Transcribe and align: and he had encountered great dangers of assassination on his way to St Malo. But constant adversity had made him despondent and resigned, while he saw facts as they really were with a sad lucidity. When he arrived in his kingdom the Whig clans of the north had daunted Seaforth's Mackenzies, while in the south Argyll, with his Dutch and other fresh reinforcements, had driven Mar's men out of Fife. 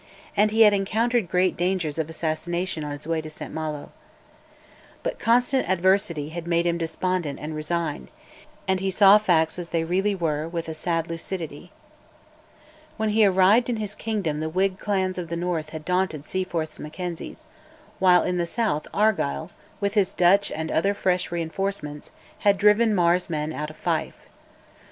and 0.35 0.49
he 0.49 0.61
had 0.61 0.73
encountered 0.73 1.29
great 1.29 1.55
dangers 1.55 1.99
of 1.99 2.09
assassination 2.09 2.83
on 2.83 2.89
his 2.89 3.05
way 3.05 3.21
to 3.21 3.29
St 3.29 3.53
Malo. 3.53 3.91
But 5.03 5.19
constant 5.19 5.69
adversity 5.69 6.29
had 6.29 6.47
made 6.47 6.65
him 6.65 6.79
despondent 6.79 7.39
and 7.39 7.53
resigned, 7.55 8.09
while 8.65 8.79
he 8.79 8.89
saw 8.89 9.19
facts 9.19 9.59
as 9.59 9.69
they 9.69 9.83
really 9.83 10.15
were 10.15 10.47
with 10.47 10.67
a 10.67 10.73
sad 10.73 11.07
lucidity. 11.07 11.71
When 12.97 13.09
he 13.09 13.23
arrived 13.27 13.69
in 13.69 13.75
his 13.75 13.93
kingdom 13.93 14.39
the 14.39 14.49
Whig 14.49 14.79
clans 14.79 15.19
of 15.19 15.27
the 15.29 15.37
north 15.37 15.69
had 15.69 15.85
daunted 15.85 16.25
Seaforth's 16.25 16.79
Mackenzies, 16.79 17.45
while 17.99 18.23
in 18.23 18.37
the 18.39 18.47
south 18.47 18.87
Argyll, 18.95 19.51
with 19.79 19.93
his 19.93 20.13
Dutch 20.13 20.51
and 20.51 20.71
other 20.71 20.95
fresh 20.95 21.31
reinforcements, 21.31 22.09
had 22.39 22.57
driven 22.57 22.95
Mar's 22.95 23.29
men 23.29 23.53
out 23.53 23.69
of 23.69 23.75
Fife. 23.77 24.17